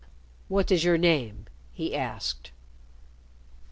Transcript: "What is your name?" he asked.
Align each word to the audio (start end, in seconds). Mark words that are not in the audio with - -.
"What 0.47 0.71
is 0.71 0.83
your 0.83 0.97
name?" 0.97 1.45
he 1.73 1.95
asked. 1.95 2.49